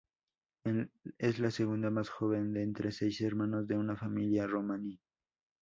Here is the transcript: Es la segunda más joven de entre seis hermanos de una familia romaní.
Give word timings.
Es 1.19 1.37
la 1.37 1.51
segunda 1.51 1.91
más 1.91 2.09
joven 2.09 2.53
de 2.53 2.63
entre 2.63 2.91
seis 2.91 3.21
hermanos 3.21 3.67
de 3.67 3.77
una 3.77 3.95
familia 3.95 4.47
romaní. 4.47 4.99